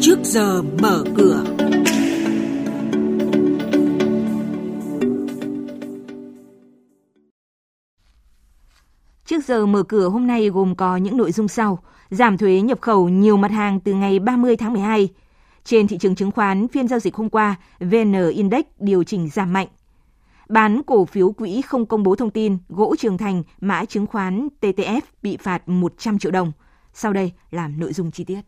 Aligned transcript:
trước 0.00 0.18
giờ 0.22 0.62
mở 0.62 1.04
cửa. 1.16 1.44
Trước 9.26 9.44
giờ 9.44 9.66
mở 9.66 9.82
cửa 9.82 10.08
hôm 10.08 10.26
nay 10.26 10.48
gồm 10.48 10.74
có 10.74 10.96
những 10.96 11.16
nội 11.16 11.32
dung 11.32 11.48
sau. 11.48 11.78
Giảm 12.10 12.38
thuế 12.38 12.60
nhập 12.60 12.80
khẩu 12.80 13.08
nhiều 13.08 13.36
mặt 13.36 13.50
hàng 13.50 13.80
từ 13.80 13.94
ngày 13.94 14.18
30 14.18 14.56
tháng 14.56 14.72
12. 14.72 15.08
Trên 15.64 15.88
thị 15.88 15.98
trường 15.98 16.14
chứng 16.14 16.30
khoán, 16.30 16.68
phiên 16.68 16.88
giao 16.88 16.98
dịch 16.98 17.14
hôm 17.14 17.30
qua, 17.30 17.56
VN 17.80 18.30
Index 18.30 18.64
điều 18.78 19.04
chỉnh 19.04 19.28
giảm 19.28 19.52
mạnh. 19.52 19.68
Bán 20.48 20.82
cổ 20.86 21.04
phiếu 21.04 21.32
quỹ 21.32 21.62
không 21.62 21.86
công 21.86 22.02
bố 22.02 22.14
thông 22.14 22.30
tin, 22.30 22.58
gỗ 22.68 22.94
Trường 22.98 23.18
Thành, 23.18 23.42
mã 23.60 23.84
chứng 23.84 24.06
khoán 24.06 24.48
TTF 24.60 25.00
bị 25.22 25.36
phạt 25.36 25.68
100 25.68 26.18
triệu 26.18 26.32
đồng. 26.32 26.52
Sau 26.94 27.12
đây 27.12 27.32
là 27.50 27.68
nội 27.68 27.92
dung 27.92 28.10
chi 28.10 28.24
tiết. 28.24 28.40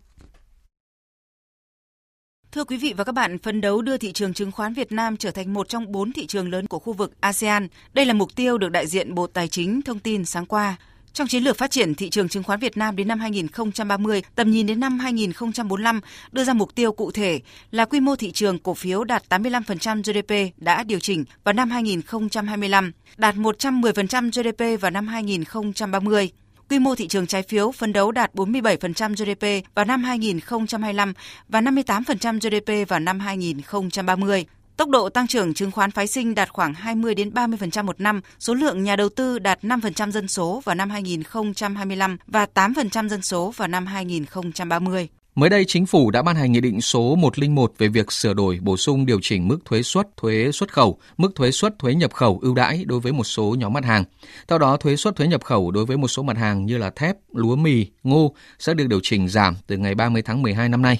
Thưa 2.52 2.64
quý 2.64 2.76
vị 2.76 2.94
và 2.96 3.04
các 3.04 3.12
bạn, 3.12 3.38
phấn 3.38 3.60
đấu 3.60 3.82
đưa 3.82 3.96
thị 3.96 4.12
trường 4.12 4.34
chứng 4.34 4.52
khoán 4.52 4.74
Việt 4.74 4.92
Nam 4.92 5.16
trở 5.16 5.30
thành 5.30 5.54
một 5.54 5.68
trong 5.68 5.92
bốn 5.92 6.12
thị 6.12 6.26
trường 6.26 6.50
lớn 6.50 6.66
của 6.66 6.78
khu 6.78 6.92
vực 6.92 7.12
ASEAN. 7.20 7.68
Đây 7.94 8.06
là 8.06 8.14
mục 8.14 8.36
tiêu 8.36 8.58
được 8.58 8.68
đại 8.68 8.86
diện 8.86 9.14
Bộ 9.14 9.26
Tài 9.26 9.48
chính 9.48 9.82
thông 9.82 9.98
tin 9.98 10.24
sáng 10.24 10.46
qua. 10.46 10.76
Trong 11.12 11.28
chiến 11.28 11.42
lược 11.42 11.58
phát 11.58 11.70
triển 11.70 11.94
thị 11.94 12.10
trường 12.10 12.28
chứng 12.28 12.42
khoán 12.42 12.60
Việt 12.60 12.76
Nam 12.76 12.96
đến 12.96 13.08
năm 13.08 13.20
2030, 13.20 14.22
tầm 14.34 14.50
nhìn 14.50 14.66
đến 14.66 14.80
năm 14.80 14.98
2045 14.98 16.00
đưa 16.32 16.44
ra 16.44 16.52
mục 16.52 16.74
tiêu 16.74 16.92
cụ 16.92 17.10
thể 17.10 17.40
là 17.70 17.84
quy 17.84 18.00
mô 18.00 18.16
thị 18.16 18.30
trường 18.30 18.58
cổ 18.58 18.74
phiếu 18.74 19.04
đạt 19.04 19.22
85% 19.28 20.02
GDP 20.02 20.54
đã 20.56 20.82
điều 20.82 20.98
chỉnh 20.98 21.24
vào 21.44 21.52
năm 21.52 21.70
2025, 21.70 22.92
đạt 23.16 23.34
110% 23.34 24.30
GDP 24.30 24.80
vào 24.80 24.90
năm 24.90 25.06
2030. 25.06 26.30
Quy 26.72 26.78
mô 26.78 26.94
thị 26.94 27.08
trường 27.08 27.26
trái 27.26 27.42
phiếu 27.42 27.72
phấn 27.72 27.92
đấu 27.92 28.12
đạt 28.12 28.34
47% 28.34 29.14
GDP 29.14 29.74
vào 29.74 29.84
năm 29.84 30.04
2025 30.04 31.12
và 31.48 31.60
58% 31.60 32.38
GDP 32.40 32.88
vào 32.88 33.00
năm 33.00 33.20
2030. 33.20 34.46
Tốc 34.76 34.88
độ 34.88 35.08
tăng 35.08 35.26
trưởng 35.26 35.54
chứng 35.54 35.70
khoán 35.70 35.90
phái 35.90 36.06
sinh 36.06 36.34
đạt 36.34 36.48
khoảng 36.52 36.74
20 36.74 37.14
đến 37.14 37.30
30% 37.30 37.84
một 37.84 38.00
năm, 38.00 38.20
số 38.38 38.54
lượng 38.54 38.82
nhà 38.82 38.96
đầu 38.96 39.08
tư 39.08 39.38
đạt 39.38 39.64
5% 39.64 40.10
dân 40.10 40.28
số 40.28 40.62
vào 40.64 40.74
năm 40.74 40.90
2025 40.90 42.16
và 42.26 42.46
8% 42.54 43.08
dân 43.08 43.22
số 43.22 43.52
vào 43.56 43.68
năm 43.68 43.86
2030. 43.86 45.08
Mới 45.34 45.50
đây, 45.50 45.64
Chính 45.64 45.86
phủ 45.86 46.10
đã 46.10 46.22
ban 46.22 46.36
hành 46.36 46.52
Nghị 46.52 46.60
định 46.60 46.80
số 46.80 47.14
101 47.14 47.72
về 47.78 47.88
việc 47.88 48.12
sửa 48.12 48.34
đổi 48.34 48.58
bổ 48.62 48.76
sung 48.76 49.06
điều 49.06 49.18
chỉnh 49.22 49.48
mức 49.48 49.58
thuế 49.64 49.82
suất, 49.82 50.16
thuế 50.16 50.50
xuất 50.52 50.72
khẩu, 50.72 50.98
mức 51.16 51.34
thuế 51.34 51.50
suất, 51.50 51.78
thuế 51.78 51.94
nhập 51.94 52.12
khẩu 52.12 52.38
ưu 52.42 52.54
đãi 52.54 52.84
đối 52.84 53.00
với 53.00 53.12
một 53.12 53.24
số 53.24 53.54
nhóm 53.58 53.72
mặt 53.72 53.84
hàng. 53.84 54.04
Theo 54.48 54.58
đó, 54.58 54.76
thuế 54.76 54.96
suất, 54.96 55.16
thuế 55.16 55.26
nhập 55.26 55.44
khẩu 55.44 55.70
đối 55.70 55.86
với 55.86 55.96
một 55.96 56.08
số 56.08 56.22
mặt 56.22 56.36
hàng 56.36 56.66
như 56.66 56.78
là 56.78 56.90
thép, 56.90 57.16
lúa 57.32 57.56
mì, 57.56 57.86
ngô 58.02 58.34
sẽ 58.58 58.74
được 58.74 58.86
điều 58.86 59.00
chỉnh 59.02 59.28
giảm 59.28 59.56
từ 59.66 59.76
ngày 59.76 59.94
30 59.94 60.22
tháng 60.22 60.42
12 60.42 60.68
năm 60.68 60.82
nay. 60.82 60.98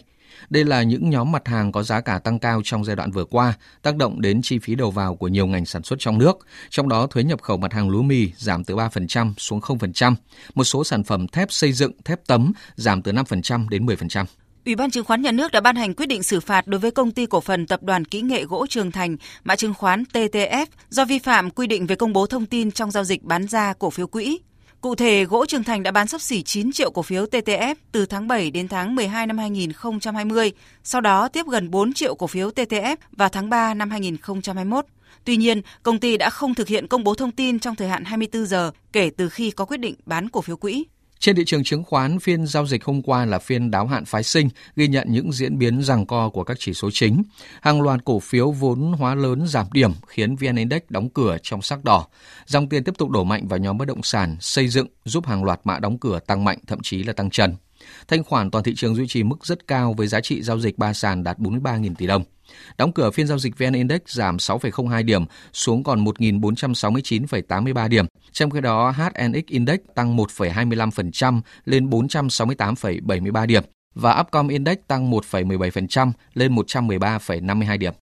Đây 0.50 0.64
là 0.64 0.82
những 0.82 1.10
nhóm 1.10 1.32
mặt 1.32 1.48
hàng 1.48 1.72
có 1.72 1.82
giá 1.82 2.00
cả 2.00 2.18
tăng 2.18 2.38
cao 2.38 2.60
trong 2.64 2.84
giai 2.84 2.96
đoạn 2.96 3.10
vừa 3.10 3.24
qua, 3.24 3.54
tác 3.82 3.96
động 3.96 4.20
đến 4.20 4.42
chi 4.42 4.58
phí 4.58 4.74
đầu 4.74 4.90
vào 4.90 5.16
của 5.16 5.28
nhiều 5.28 5.46
ngành 5.46 5.66
sản 5.66 5.82
xuất 5.82 5.96
trong 5.98 6.18
nước. 6.18 6.38
Trong 6.70 6.88
đó, 6.88 7.06
thuế 7.06 7.24
nhập 7.24 7.42
khẩu 7.42 7.56
mặt 7.56 7.72
hàng 7.72 7.90
lúa 7.90 8.02
mì 8.02 8.30
giảm 8.36 8.64
từ 8.64 8.76
3% 8.76 9.32
xuống 9.38 9.60
0%. 9.60 10.14
Một 10.54 10.64
số 10.64 10.84
sản 10.84 11.04
phẩm 11.04 11.28
thép 11.28 11.52
xây 11.52 11.72
dựng, 11.72 11.92
thép 12.04 12.26
tấm 12.26 12.52
giảm 12.74 13.02
từ 13.02 13.12
5% 13.12 13.68
đến 13.68 13.86
10%. 13.86 14.24
Ủy 14.64 14.74
ban 14.74 14.90
chứng 14.90 15.04
khoán 15.04 15.22
nhà 15.22 15.32
nước 15.32 15.52
đã 15.52 15.60
ban 15.60 15.76
hành 15.76 15.94
quyết 15.94 16.06
định 16.06 16.22
xử 16.22 16.40
phạt 16.40 16.66
đối 16.66 16.80
với 16.80 16.90
công 16.90 17.10
ty 17.10 17.26
cổ 17.26 17.40
phần 17.40 17.66
tập 17.66 17.82
đoàn 17.82 18.04
kỹ 18.04 18.20
nghệ 18.20 18.44
gỗ 18.44 18.66
Trường 18.66 18.90
Thành, 18.90 19.16
mã 19.44 19.56
chứng 19.56 19.74
khoán 19.74 20.04
TTF 20.12 20.66
do 20.88 21.04
vi 21.04 21.18
phạm 21.18 21.50
quy 21.50 21.66
định 21.66 21.86
về 21.86 21.96
công 21.96 22.12
bố 22.12 22.26
thông 22.26 22.46
tin 22.46 22.70
trong 22.70 22.90
giao 22.90 23.04
dịch 23.04 23.22
bán 23.22 23.46
ra 23.46 23.74
cổ 23.78 23.90
phiếu 23.90 24.06
quỹ. 24.06 24.38
Cụ 24.82 24.94
thể, 24.94 25.24
gỗ 25.24 25.46
Trường 25.46 25.64
Thành 25.64 25.82
đã 25.82 25.90
bán 25.90 26.08
sắp 26.08 26.20
xỉ 26.20 26.42
9 26.42 26.72
triệu 26.72 26.90
cổ 26.90 27.02
phiếu 27.02 27.24
TTF 27.24 27.74
từ 27.92 28.06
tháng 28.06 28.28
7 28.28 28.50
đến 28.50 28.68
tháng 28.68 28.94
12 28.94 29.26
năm 29.26 29.38
2020, 29.38 30.52
sau 30.84 31.00
đó 31.00 31.28
tiếp 31.28 31.46
gần 31.50 31.70
4 31.70 31.92
triệu 31.92 32.14
cổ 32.14 32.26
phiếu 32.26 32.50
TTF 32.50 32.96
vào 33.12 33.28
tháng 33.28 33.50
3 33.50 33.74
năm 33.74 33.90
2021. 33.90 34.86
Tuy 35.24 35.36
nhiên, 35.36 35.62
công 35.82 35.98
ty 35.98 36.16
đã 36.16 36.30
không 36.30 36.54
thực 36.54 36.68
hiện 36.68 36.86
công 36.86 37.04
bố 37.04 37.14
thông 37.14 37.30
tin 37.30 37.58
trong 37.58 37.76
thời 37.76 37.88
hạn 37.88 38.04
24 38.04 38.46
giờ 38.46 38.70
kể 38.92 39.10
từ 39.16 39.28
khi 39.28 39.50
có 39.50 39.64
quyết 39.64 39.80
định 39.80 39.94
bán 40.06 40.28
cổ 40.28 40.40
phiếu 40.40 40.56
quỹ. 40.56 40.84
Trên 41.22 41.36
thị 41.36 41.42
trường 41.46 41.64
chứng 41.64 41.84
khoán, 41.84 42.18
phiên 42.18 42.46
giao 42.46 42.66
dịch 42.66 42.84
hôm 42.84 43.02
qua 43.02 43.24
là 43.24 43.38
phiên 43.38 43.70
đáo 43.70 43.86
hạn 43.86 44.04
phái 44.04 44.22
sinh, 44.22 44.48
ghi 44.76 44.88
nhận 44.88 45.06
những 45.10 45.32
diễn 45.32 45.58
biến 45.58 45.82
rằng 45.82 46.06
co 46.06 46.28
của 46.28 46.44
các 46.44 46.56
chỉ 46.60 46.74
số 46.74 46.90
chính. 46.92 47.22
Hàng 47.60 47.82
loạt 47.82 48.04
cổ 48.04 48.18
phiếu 48.18 48.50
vốn 48.50 48.92
hóa 48.92 49.14
lớn 49.14 49.46
giảm 49.46 49.66
điểm 49.72 49.92
khiến 50.06 50.36
VN 50.36 50.56
Index 50.56 50.82
đóng 50.88 51.08
cửa 51.10 51.36
trong 51.42 51.62
sắc 51.62 51.84
đỏ. 51.84 52.06
Dòng 52.46 52.68
tiền 52.68 52.84
tiếp 52.84 52.94
tục 52.98 53.10
đổ 53.10 53.24
mạnh 53.24 53.48
vào 53.48 53.58
nhóm 53.58 53.78
bất 53.78 53.88
động 53.88 54.02
sản, 54.02 54.36
xây 54.40 54.68
dựng 54.68 54.86
giúp 55.04 55.26
hàng 55.26 55.44
loạt 55.44 55.60
mã 55.64 55.78
đóng 55.78 55.98
cửa 55.98 56.18
tăng 56.26 56.44
mạnh, 56.44 56.58
thậm 56.66 56.78
chí 56.82 57.02
là 57.02 57.12
tăng 57.12 57.30
trần. 57.30 57.56
Thanh 58.08 58.24
khoản 58.24 58.50
toàn 58.50 58.64
thị 58.64 58.74
trường 58.76 58.94
duy 58.94 59.06
trì 59.08 59.22
mức 59.22 59.46
rất 59.46 59.66
cao 59.66 59.94
với 59.96 60.06
giá 60.06 60.20
trị 60.20 60.42
giao 60.42 60.60
dịch 60.60 60.78
ba 60.78 60.92
sàn 60.92 61.24
đạt 61.24 61.38
43.000 61.38 61.94
tỷ 61.94 62.06
đồng. 62.06 62.24
Đóng 62.78 62.92
cửa 62.92 63.10
phiên 63.10 63.26
giao 63.26 63.38
dịch 63.38 63.58
VN 63.58 63.72
Index 63.72 64.00
giảm 64.06 64.36
6,02 64.36 65.04
điểm 65.04 65.24
xuống 65.52 65.84
còn 65.84 66.04
1.469,83 66.04 67.88
điểm. 67.88 68.06
Trong 68.32 68.50
khi 68.50 68.60
đó, 68.60 68.90
HNX 68.90 69.46
Index 69.46 69.78
tăng 69.94 70.16
1,25% 70.16 71.40
lên 71.64 71.90
468,73 71.90 73.46
điểm 73.46 73.62
và 73.94 74.20
Upcom 74.20 74.48
Index 74.48 74.76
tăng 74.86 75.10
1,17% 75.10 76.12
lên 76.34 76.54
113,52 76.54 77.78
điểm. 77.78 77.92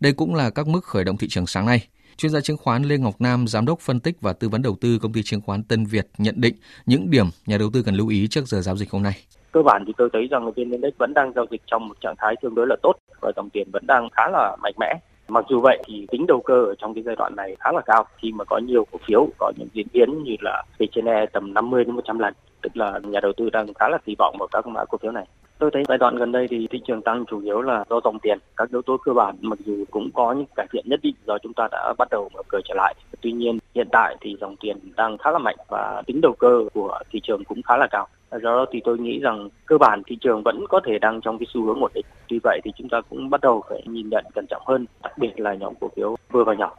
Đây 0.00 0.12
cũng 0.12 0.34
là 0.34 0.50
các 0.50 0.66
mức 0.66 0.84
khởi 0.84 1.04
động 1.04 1.16
thị 1.16 1.28
trường 1.30 1.46
sáng 1.46 1.66
nay. 1.66 1.88
Chuyên 2.16 2.32
gia 2.32 2.40
chứng 2.40 2.56
khoán 2.56 2.82
Lê 2.82 2.98
Ngọc 2.98 3.14
Nam, 3.18 3.46
giám 3.46 3.66
đốc 3.66 3.80
phân 3.80 4.00
tích 4.00 4.16
và 4.20 4.32
tư 4.32 4.48
vấn 4.48 4.62
đầu 4.62 4.76
tư 4.80 4.98
công 5.02 5.12
ty 5.12 5.22
chứng 5.22 5.40
khoán 5.40 5.62
Tân 5.62 5.84
Việt 5.84 6.06
nhận 6.18 6.34
định 6.38 6.54
những 6.86 7.10
điểm 7.10 7.26
nhà 7.46 7.58
đầu 7.58 7.68
tư 7.72 7.82
cần 7.82 7.94
lưu 7.94 8.08
ý 8.08 8.26
trước 8.30 8.46
giờ 8.46 8.60
giao 8.60 8.76
dịch 8.76 8.90
hôm 8.90 9.02
nay. 9.02 9.12
Cơ 9.52 9.62
bản 9.62 9.84
thì 9.86 9.92
tôi 9.96 10.08
thấy 10.12 10.26
rằng 10.30 10.44
vn 10.44 10.70
index 10.70 10.92
vẫn 10.98 11.14
đang 11.14 11.32
giao 11.32 11.46
dịch 11.50 11.62
trong 11.66 11.88
một 11.88 11.94
trạng 12.00 12.14
thái 12.18 12.34
tương 12.42 12.54
đối 12.54 12.66
là 12.66 12.76
tốt 12.82 12.92
và 13.20 13.32
dòng 13.36 13.50
tiền 13.50 13.68
vẫn 13.72 13.86
đang 13.86 14.08
khá 14.12 14.22
là 14.32 14.56
mạnh 14.62 14.74
mẽ. 14.80 14.94
Mặc 15.28 15.44
dù 15.50 15.60
vậy 15.60 15.82
thì 15.86 16.06
tính 16.10 16.26
đầu 16.26 16.42
cơ 16.44 16.64
ở 16.64 16.74
trong 16.78 16.94
cái 16.94 17.02
giai 17.06 17.16
đoạn 17.16 17.36
này 17.36 17.56
khá 17.60 17.72
là 17.72 17.80
cao 17.86 18.06
khi 18.22 18.32
mà 18.32 18.44
có 18.44 18.58
nhiều 18.58 18.86
cổ 18.92 18.98
phiếu 19.06 19.28
có 19.38 19.52
những 19.58 19.68
diễn 19.72 19.86
biến 19.92 20.22
như 20.22 20.36
là 20.40 20.64
về 20.78 20.86
trên 20.92 21.04
e 21.04 21.26
tầm 21.32 21.54
50 21.54 21.84
đến 21.84 21.94
100 21.94 22.18
lần 22.18 22.34
tức 22.62 22.76
là 22.76 23.00
nhà 23.04 23.20
đầu 23.22 23.32
tư 23.36 23.50
đang 23.50 23.74
khá 23.74 23.88
là 23.88 23.98
kỳ 24.06 24.14
vọng 24.18 24.36
vào 24.38 24.48
các 24.52 24.66
mã 24.66 24.84
cổ 24.84 24.98
phiếu 25.02 25.12
này 25.12 25.26
tôi 25.60 25.70
thấy 25.72 25.82
giai 25.88 25.98
đoạn 25.98 26.16
gần 26.16 26.32
đây 26.32 26.46
thì 26.50 26.68
thị 26.70 26.80
trường 26.86 27.02
tăng 27.02 27.24
chủ 27.26 27.40
yếu 27.40 27.60
là 27.60 27.84
do 27.90 28.00
dòng 28.04 28.18
tiền, 28.18 28.38
các 28.56 28.70
yếu 28.70 28.82
tố 28.82 28.96
cơ 28.96 29.12
bản, 29.12 29.36
mặc 29.40 29.58
dù 29.66 29.84
cũng 29.90 30.10
có 30.14 30.32
những 30.32 30.46
cải 30.56 30.66
thiện 30.72 30.84
nhất 30.88 31.00
định 31.02 31.14
do 31.26 31.38
chúng 31.42 31.52
ta 31.52 31.68
đã 31.72 31.94
bắt 31.98 32.08
đầu 32.10 32.30
mở 32.34 32.42
cửa 32.48 32.60
trở 32.64 32.74
lại. 32.74 32.94
Tuy 33.20 33.32
nhiên, 33.32 33.58
hiện 33.74 33.88
tại 33.92 34.16
thì 34.20 34.36
dòng 34.40 34.56
tiền 34.56 34.76
đang 34.96 35.18
khá 35.18 35.30
là 35.30 35.38
mạnh 35.38 35.56
và 35.68 36.02
tính 36.06 36.20
đầu 36.20 36.32
cơ 36.38 36.64
của 36.74 36.98
thị 37.10 37.20
trường 37.22 37.44
cũng 37.44 37.62
khá 37.62 37.76
là 37.76 37.86
cao. 37.90 38.06
Do 38.30 38.38
đó 38.38 38.66
thì 38.72 38.80
tôi 38.84 38.98
nghĩ 38.98 39.18
rằng 39.18 39.48
cơ 39.66 39.78
bản 39.78 40.02
thị 40.06 40.16
trường 40.20 40.42
vẫn 40.42 40.64
có 40.68 40.80
thể 40.84 40.98
đang 40.98 41.20
trong 41.20 41.38
cái 41.38 41.46
xu 41.54 41.64
hướng 41.64 41.82
ổn 41.82 41.90
định. 41.94 42.06
Tuy 42.28 42.38
vậy 42.42 42.60
thì 42.64 42.70
chúng 42.78 42.88
ta 42.88 43.00
cũng 43.10 43.30
bắt 43.30 43.40
đầu 43.40 43.62
phải 43.68 43.82
nhìn 43.86 44.10
nhận 44.10 44.24
cẩn 44.34 44.46
trọng 44.50 44.62
hơn, 44.66 44.86
đặc 45.02 45.18
biệt 45.18 45.40
là 45.40 45.54
nhóm 45.54 45.74
cổ 45.80 45.88
phiếu 45.96 46.16
vừa 46.30 46.44
và 46.44 46.54
nhỏ. 46.54 46.74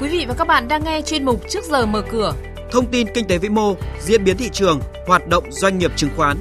Quý 0.00 0.08
vị 0.12 0.24
và 0.28 0.34
các 0.38 0.46
bạn 0.48 0.64
đang 0.68 0.84
nghe 0.84 1.00
chuyên 1.02 1.24
mục 1.24 1.36
Trước 1.48 1.64
giờ 1.64 1.86
mở 1.86 2.02
cửa. 2.12 2.32
Thông 2.70 2.86
tin 2.86 3.06
kinh 3.14 3.26
tế 3.28 3.38
vĩ 3.38 3.48
mô, 3.48 3.74
diễn 4.00 4.24
biến 4.24 4.36
thị 4.36 4.48
trường, 4.52 4.80
hoạt 5.06 5.28
động 5.28 5.44
doanh 5.50 5.78
nghiệp 5.78 5.92
chứng 5.96 6.10
khoán. 6.16 6.36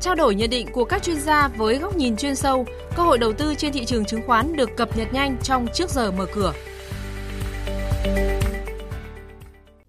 Trao 0.00 0.14
đổi 0.14 0.34
nhận 0.34 0.50
định 0.50 0.66
của 0.72 0.84
các 0.84 1.02
chuyên 1.02 1.20
gia 1.20 1.48
với 1.48 1.78
góc 1.78 1.96
nhìn 1.96 2.16
chuyên 2.16 2.36
sâu, 2.36 2.66
cơ 2.96 3.02
hội 3.02 3.18
đầu 3.18 3.32
tư 3.32 3.54
trên 3.54 3.72
thị 3.72 3.84
trường 3.84 4.04
chứng 4.04 4.22
khoán 4.26 4.56
được 4.56 4.76
cập 4.76 4.98
nhật 4.98 5.12
nhanh 5.12 5.36
trong 5.42 5.66
Trước 5.74 5.90
giờ 5.90 6.10
mở 6.10 6.26
cửa. 6.34 6.52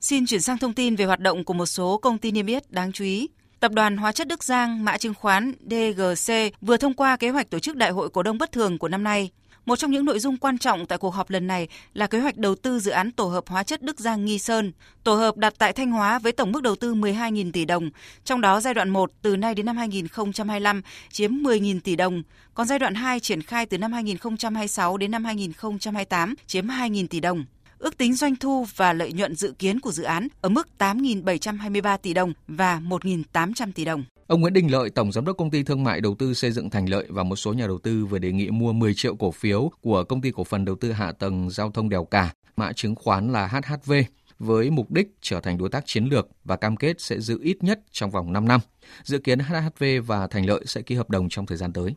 Xin 0.01 0.25
chuyển 0.25 0.41
sang 0.41 0.57
thông 0.57 0.73
tin 0.73 0.95
về 0.95 1.05
hoạt 1.05 1.19
động 1.19 1.43
của 1.43 1.53
một 1.53 1.65
số 1.65 1.97
công 1.97 2.17
ty 2.17 2.31
niêm 2.31 2.45
yết 2.45 2.71
đáng 2.71 2.91
chú 2.91 3.03
ý. 3.03 3.29
Tập 3.59 3.71
đoàn 3.71 3.97
Hóa 3.97 4.11
chất 4.11 4.27
Đức 4.27 4.43
Giang, 4.43 4.85
mã 4.85 4.97
chứng 4.97 5.13
khoán 5.13 5.53
DGC 5.69 6.33
vừa 6.61 6.77
thông 6.77 6.93
qua 6.93 7.17
kế 7.17 7.29
hoạch 7.29 7.49
tổ 7.49 7.59
chức 7.59 7.75
đại 7.75 7.91
hội 7.91 8.09
cổ 8.09 8.23
đông 8.23 8.37
bất 8.37 8.51
thường 8.51 8.77
của 8.77 8.87
năm 8.87 9.03
nay. 9.03 9.29
Một 9.67 9.75
trong 9.75 9.91
những 9.91 10.05
nội 10.05 10.19
dung 10.19 10.37
quan 10.37 10.57
trọng 10.57 10.85
tại 10.85 10.97
cuộc 10.97 11.09
họp 11.09 11.29
lần 11.29 11.47
này 11.47 11.67
là 11.93 12.07
kế 12.07 12.19
hoạch 12.19 12.37
đầu 12.37 12.55
tư 12.55 12.79
dự 12.79 12.91
án 12.91 13.11
tổ 13.11 13.27
hợp 13.27 13.47
hóa 13.47 13.63
chất 13.63 13.81
Đức 13.81 13.99
Giang 13.99 14.25
Nghi 14.25 14.39
Sơn. 14.39 14.71
Tổ 15.03 15.15
hợp 15.15 15.37
đặt 15.37 15.53
tại 15.57 15.73
Thanh 15.73 15.91
Hóa 15.91 16.19
với 16.19 16.31
tổng 16.31 16.51
mức 16.51 16.63
đầu 16.63 16.75
tư 16.75 16.95
12.000 16.95 17.51
tỷ 17.51 17.65
đồng, 17.65 17.89
trong 18.23 18.41
đó 18.41 18.61
giai 18.61 18.73
đoạn 18.73 18.89
1 18.89 19.11
từ 19.21 19.35
nay 19.35 19.55
đến 19.55 19.65
năm 19.65 19.77
2025 19.77 20.81
chiếm 21.11 21.31
10.000 21.31 21.79
tỷ 21.79 21.95
đồng, 21.95 22.23
còn 22.53 22.67
giai 22.67 22.79
đoạn 22.79 22.95
2 22.95 23.19
triển 23.19 23.41
khai 23.41 23.65
từ 23.65 23.77
năm 23.77 23.93
2026 23.93 24.97
đến 24.97 25.11
năm 25.11 25.25
2028 25.25 26.35
chiếm 26.47 26.67
2.000 26.67 27.07
tỷ 27.07 27.19
đồng. 27.19 27.45
Ước 27.79 27.97
tính 27.97 28.15
doanh 28.15 28.35
thu 28.35 28.65
và 28.75 28.93
lợi 28.93 29.13
nhuận 29.13 29.35
dự 29.35 29.53
kiến 29.59 29.79
của 29.79 29.91
dự 29.91 30.03
án 30.03 30.27
ở 30.41 30.49
mức 30.49 30.67
8.723 30.79 31.97
tỷ 31.97 32.13
đồng 32.13 32.33
và 32.47 32.81
1.800 32.85 33.71
tỷ 33.71 33.85
đồng. 33.85 34.03
Ông 34.27 34.41
Nguyễn 34.41 34.53
Đình 34.53 34.71
Lợi, 34.71 34.89
Tổng 34.89 35.11
Giám 35.11 35.25
đốc 35.25 35.37
Công 35.37 35.51
ty 35.51 35.63
Thương 35.63 35.83
mại 35.83 36.01
Đầu 36.01 36.15
tư 36.15 36.33
Xây 36.33 36.51
dựng 36.51 36.69
Thành 36.69 36.89
Lợi 36.89 37.05
và 37.09 37.23
một 37.23 37.35
số 37.35 37.53
nhà 37.53 37.67
đầu 37.67 37.79
tư 37.79 38.05
vừa 38.05 38.19
đề 38.19 38.31
nghị 38.31 38.49
mua 38.49 38.73
10 38.73 38.93
triệu 38.93 39.15
cổ 39.15 39.31
phiếu 39.31 39.71
của 39.81 40.03
Công 40.03 40.21
ty 40.21 40.31
Cổ 40.31 40.43
phần 40.43 40.65
Đầu 40.65 40.75
tư 40.75 40.91
Hạ 40.91 41.11
tầng 41.11 41.49
Giao 41.49 41.71
thông 41.71 41.89
Đèo 41.89 42.05
Cả, 42.05 42.33
mã 42.55 42.73
chứng 42.73 42.95
khoán 42.95 43.31
là 43.31 43.47
HHV, 43.47 43.93
với 44.39 44.69
mục 44.69 44.91
đích 44.91 45.07
trở 45.21 45.39
thành 45.39 45.57
đối 45.57 45.69
tác 45.69 45.85
chiến 45.85 46.05
lược 46.05 46.27
và 46.43 46.55
cam 46.55 46.77
kết 46.77 47.01
sẽ 47.01 47.19
giữ 47.19 47.39
ít 47.41 47.63
nhất 47.63 47.79
trong 47.91 48.11
vòng 48.11 48.33
5 48.33 48.47
năm. 48.47 48.59
Dự 49.03 49.19
kiến 49.19 49.39
HHV 49.39 49.83
và 50.05 50.27
Thành 50.27 50.45
Lợi 50.45 50.63
sẽ 50.65 50.81
ký 50.81 50.95
hợp 50.95 51.09
đồng 51.09 51.29
trong 51.29 51.45
thời 51.45 51.57
gian 51.57 51.73
tới. 51.73 51.95